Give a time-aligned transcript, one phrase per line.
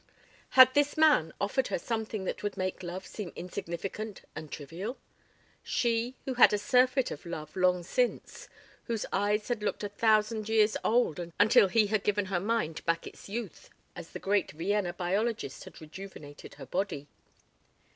[0.57, 4.97] Had this man offered her something that would make love seem insignificant and trivial?
[5.61, 8.49] She, who had had a surfeit of love long since?
[8.85, 13.05] Whose eyes had looked a thousand years old until he had given her mind back
[13.05, 17.07] its youth as the great Vienna biologist had rejuvenated her body.